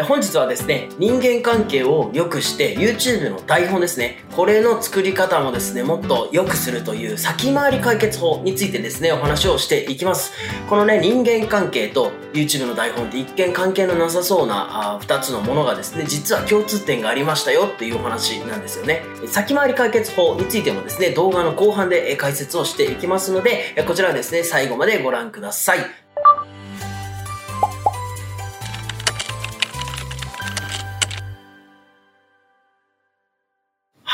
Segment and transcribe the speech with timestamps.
[0.00, 10.32] 本日はですね、人間関係を良くして YouTube の台本ですね、これの作り方もですね、もっと良くするという先回り解決法についてですね、お話をしていきます。
[10.70, 19.02] このね、人間関係と YouTube の台本って一見関係のなさそうなあ2つのものがですね、実は共通点がありましたよっていうお話なんですよね。
[19.26, 26.01] 先回り解決法についてもですね、動画の後半で解説をしていきますので、こちらですね、最後までご覧ください。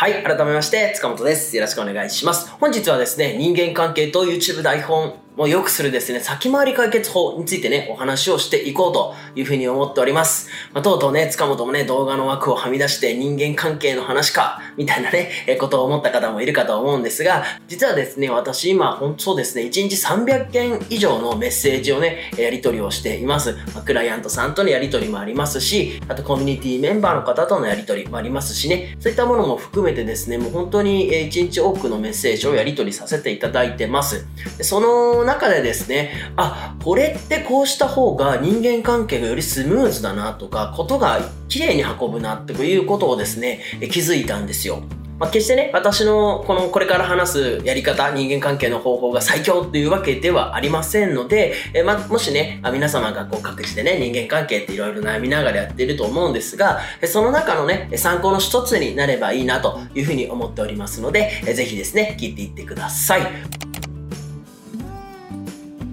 [0.00, 1.56] はい、改めまして、塚本です。
[1.56, 2.48] よろしくお願いします。
[2.60, 10.48] 本日はですね、人間関係と YouTube 台本を良くするですね、先回り解決法についてね、お話をしていこうというふうに思っております。
[10.72, 23.56] まあ、とうとうね、塚本もね、動画の枠をはみ出して人間関係の話か、みたいなね、えことを思った方もいるかと思うんですが、実はですね、私今、ほんとそうですね、1日300件以上のメッセージをね、やり取りをしています。
[23.74, 34.26] まあ、クライアントさんとのやり取りもありますし、あとコミュニティメンバーの方とのやり取りもありますしね、そういったものも含めてですね、もう本当に1日多くのメッセージをやり取りさせていただいてます。
[34.62, 44.82] その中でですね、あ、これってこうした方が人間関係がよりスムーズだなとか、ことが綺麗に運ぶなっていうことをですね、気づいたんですよ。
[45.18, 63.67] まあ、決してね、私のこのこれから話すやり方、人間関係の方法が最強っていうわけではありませんので、えまあ、もしね、皆様がこう各地でね、人間関係っていろいろ悩みながらやっていると思うんですが、その中のね、参考の一つになればいいなというふうに思っておりますので、ぜひですね、聞いていってください。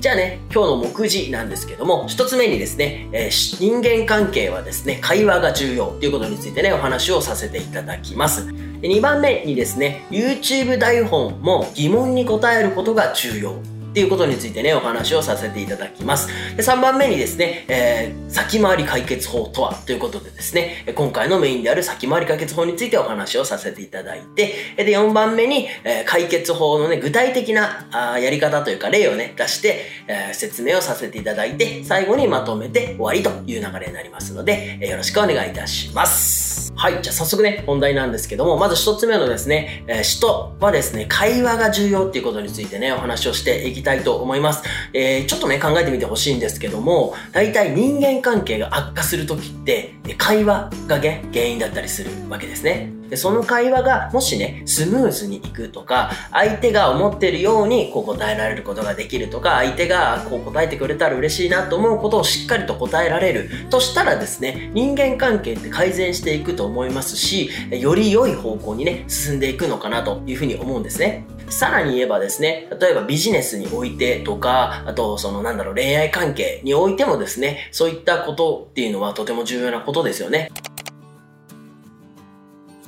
[0.00, 8.46] じゃあね、今日の目次なんですけども、一つ目にですね、えー、人間関係はですね、会話が重要ということについてね、お話をさせていただきます。
[8.46, 13.56] で2番目にですね、YouTube 台本も疑問に答えることが重要
[13.90, 16.28] っていうことについてね、お話をさせていただきます。
[16.56, 36.72] で3番目にですね、えー、先回り解決法とはということでですね、今回のメインである先回り解決法についてお話をさせていただいて、で、4番目に、えー、解決法のね、具体的なあやり方というか例をね、出して、えー、説明をさせていただいて、最後にまとめて終わりという流れになりますので、えー、よろしくお願いいたします。
[36.76, 44.62] はい、じゃあ早速ね、本題なんですけども、まず一つ目のですね、えー、人はですね、会話が重要っていうことについてね、お話をしていききたいと思います。
[44.92, 52.92] えー、ちょっとね、考えてみてほしいんですけども、大体人間関係が悪化するときって、会話がね、原因だったりするわけですね。
[53.10, 71.26] で、その会話がもしね、スムーズにいくとか、相手が思ってるようにこう答えられることができるとか、相手がこう答えてくれたら嬉しいなと思うことをしっかりと答えられるとしたらですね、人間関係って改善していくと思いますし、より良い方向にね、進んでいくのかなというふうに思うんですね。
[71.50, 80.50] さらに言えばですね、例えばビジネスにおいてとか、あとそのなんだろう恋愛関係においてもですね、そういったことっていうのはとても重要なことですよね。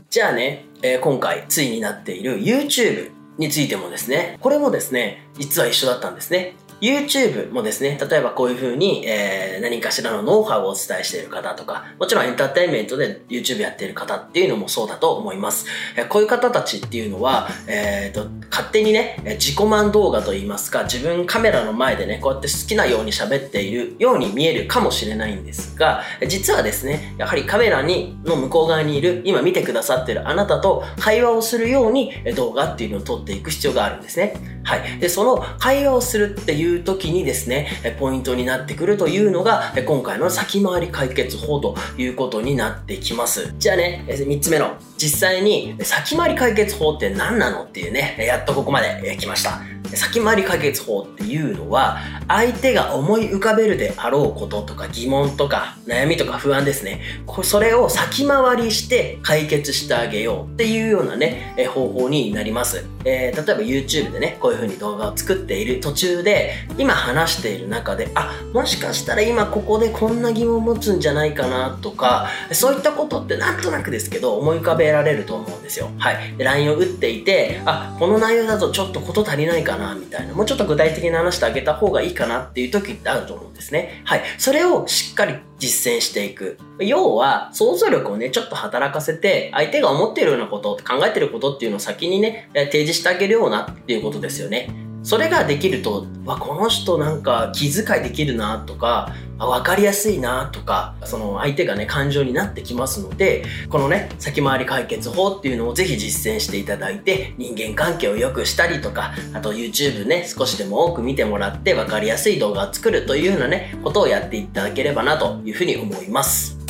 [0.08, 6.54] じゃあね、えー、今回ついになっている YouTube についてもですね、これもですね、実は一緒だったんですね。
[6.82, 15.66] YouTube もですね、例えばこういう風に、えー、何かしらのノウハウをお伝えしている方とか、もちろんエンターテインメントで YouTube やっている方っていうのもそうだと思います。
[15.96, 34.34] えー、こういう方たちっていうのは、えーと、勝手にね、自己満動画といいますか、自分カメラの前でね、こうやって好きなように喋っているように見えるかもしれないんですが、実はですね、やはりカメラにの向こう側にいる、今見てくださってるあなたと会話をするように動画っていうのを撮っていく必要があるんですね。
[34.64, 34.98] はい。
[35.00, 43.54] で、その会話をするっていう時にですね、ポイントになってくるというのが、今回の先回り解決法ということになってきます。
[43.58, 49.60] じゃあね、3つ目の、実際に先回り解決法って何なのっていうね、やっとここまで来ました。
[49.96, 51.98] 先回り解決法っていうのは、
[52.28, 57.00] 相手が思い浮かべるであろうこととか疑問とか悩みとか不安ですね。
[57.42, 62.84] それを先回りして解決してあげようっていうようなね、方法になります。
[63.04, 75.90] えー、例えば YouTube でね、こういう風に動画を作っている途中で、今話している中で、あ、もしかしたら今ここでこんな疑問を持つんじゃないかなとか、そういったことってなんとなくですけど思い浮かべられると思うんですよ。
[75.98, 76.36] はい。
[76.36, 80.34] で、LINE を打っていて、あ、この内容だとちょっとこと足りないかなな、みたいな。
[80.34, 84.02] もうちょっと具体的な話してあげた方がいいかなっていう時ってあると思うんですね。
[84.04, 84.22] はい。
[84.38, 86.58] それをしっかり実践していく。
[86.78, 94.70] 要は、想像力をね、ちょっと働かせて、相手が思っているようなこと、考えてることっていうのを先にね、提示してあげるようなっていうことですよね。
[95.02, 116.61] それができると、わ、この人なんか気遣いできるなとか、わかりやすいなとか、その相手がね、感情になってきますので、このね、先回り解決法っていうのをぜひ実践していただいて、人間関係を良くしたりとか、あと YouTube ね、少しでも多く見てもらってわかりやすい動画を作るというようなね、ことをやっていただければなというふうに思います。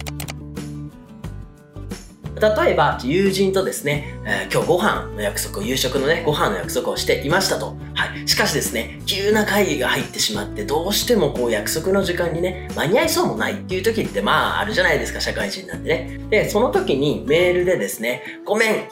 [2.43, 7.77] 例えば、友人とですね、えー、今日ご飯の約束を、夕食のね、ご飯の約束をしていましたと。
[7.95, 8.27] はい。
[8.27, 16.21] しかしですね、急な会議が入ってしまって、どうしてもこう約束の時間にね、間に合いそうもないっていう時ってまああるじゃないですか、社会人なんでね。
[16.31, 18.89] で、その時にメールでですね、ごめん、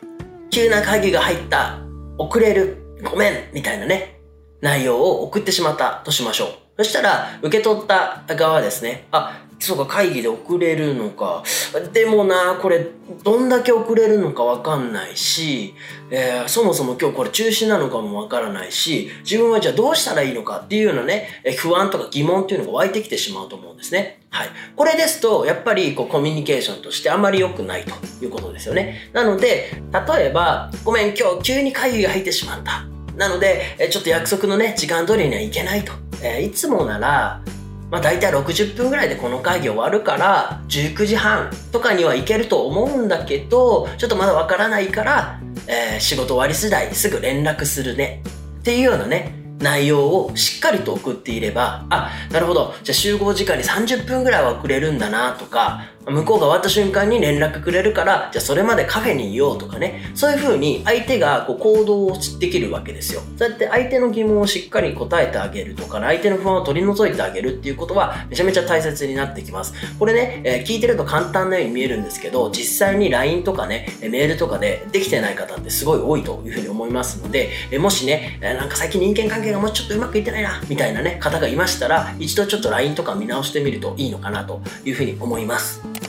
[0.50, 1.80] 急な会議が入った、
[2.18, 4.20] 遅れる、ごめん、みたいなね、
[4.60, 6.48] 内容を送ってしまったとしましょう。
[6.76, 11.44] そしたら、受け取った側はですね、あ、そうか、会議で遅れるのか。
[11.92, 12.86] でもな、これ、
[13.22, 15.74] どんだけ遅れるのかわかんないし、
[16.10, 24.22] えー、そもそも今日これ中止なのかもわからないし、自分はじゃあどうしたらいいのかっていうようなね、不安とか疑問っていうのが湧いてきてしまうと思うんですね。
[24.30, 24.48] はい。
[24.76, 29.10] これですと、やっぱりこうコミュニケーションとしてあまり良くないということですよね。
[29.12, 32.86] なので、例えば、ごめん、今日急に会議が入ってしまった。
[33.16, 35.92] なので、ちょっと約束のね、時間通りには行けないと。
[36.22, 37.42] えー、いつもなら、
[37.90, 48.22] まあ大体60分ぐらいでこの会議終わるから、19時半とかには行けると思うんだけど、ちょっとまだわからないから、えー、仕事終わり次第すぐ連絡するね。
[48.60, 52.74] っていうようなね、内容をしっかりと送っていれば、あ、なるほど。
[52.82, 60.10] じゃあ集合時間に30分ぐらいは遅れるんだなとか、向こうが終わった瞬間に連絡くれるから、じゃあそれまでカフェにいようとかね。
[60.14, 63.22] そういう風に相手がこう行動をできるわけですよ。
[63.36, 69.74] そうやって相手の疑問をしっかり答えてあげるとか、相手の不安を取り除いてあげるっていうことはめちゃめちゃ大切になってきます。
[69.98, 85.99] これね、えー、聞いてると簡単なように見えるんですけど、実際に LINE とかね、メールとかでできてない方ってすごい多いというふうに思いますので、えもしねえ、なんか最近人間関係がもうちょっとうまくいってないな、みたいなね、方がいましたら、一度ちょっと LINE とか見直してみるといいのかなというふうに思います。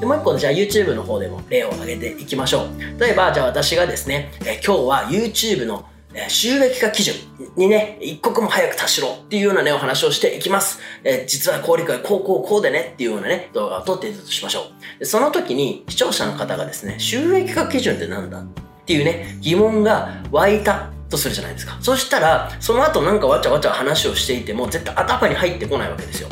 [0.00, 3.00] でもう一個、じゃあ YouTube の方でも例を挙げていきましょう。
[3.00, 5.86] 例えば、じゃあ私がですね、え今日は YouTube の
[6.28, 7.14] 収益化基準
[7.56, 10.80] にね、一刻も早く達しろっていうようなね、お話をしていきます。
[11.02, 14.66] え実は効率がこうこうこうでねっていうようなね、動画を撮っていたとしましょ
[15.00, 15.06] う。
[15.06, 18.44] その時に視聴者の方がですね、収益化基準って何だっ
[18.84, 21.78] ていうね、疑問が湧いたとするじゃないですか。
[21.80, 26.28] そしたら、その後なんかわちゃわちゃ話をしていても絶対頭に入ってこないわけですよ。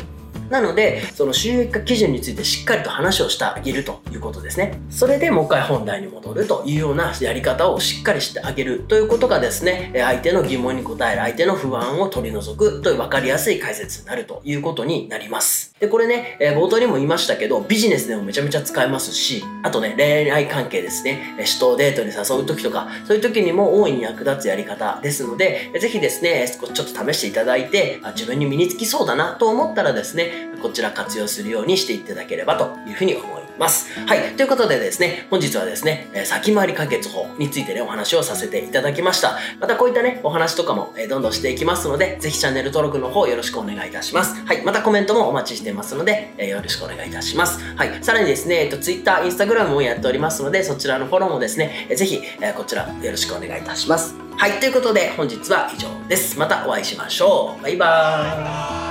[0.49, 4.79] なので、その収益化基準についてしっかりと話をしてあげるということですね。
[4.89, 15.74] それでもう一回本題に戻るというようなやり方をしっかりしてあげるということがですね、相手の疑問に答える、相手の不安を取り除くという分かりやすい解説になるということになります。
[15.77, 33.44] で、これね、冒頭にも言いましたけど、ビジネスでもめちゃめちゃ使えますし、あとね、恋愛関係ですね、人をデートに誘う時とか、そういう時にも大いに役立つやり方ですので、ぜひですね、ちょっと試していただいて、自分に身につきそうだなと思ったらですね、こちら活用するようにしていただければというふうに思います。
[33.57, 34.35] ますはい。
[34.35, 39.37] ということでですね、本日はですね、先回り解決法についてね、お話をさせていただきました。
[39.59, 44.35] またこういったね、お話とかもどんどんしていきますので、ぜひチャンネル登録の方よろしくお願いいたします。
[44.45, 44.61] はい。
[44.63, 47.59] またコメントもお待ちしてますので、よろしくお願いいたします。
[47.75, 47.97] はい。
[48.01, 52.21] さらにですね、えっと、Twitter、Instagram もやっておりますので、そちらのフォローもですね、ぜひ、
[52.55, 54.15] こちらよろしくお願いいたします。
[54.37, 54.59] はい。
[54.59, 56.37] ということで、本日は以上です。
[56.37, 57.63] またお会いしましょう。
[57.63, 58.84] バイバーイ。